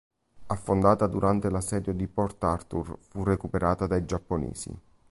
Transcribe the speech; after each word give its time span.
Affondata 0.47 1.05
durante 1.05 1.47
l'assedio 1.51 1.93
di 1.93 2.07
Port 2.07 2.43
Arthur, 2.43 2.97
fu 3.01 3.23
recuperata 3.23 3.85
dai 3.85 4.03
giapponesi. 4.03 4.75